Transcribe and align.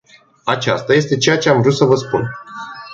Aceasta 0.47 0.93
este 0.93 1.17
ceea 1.17 1.37
ce 1.37 1.49
am 1.49 1.61
vrut 1.61 1.73
să 1.75 1.89
spun. 2.07 2.29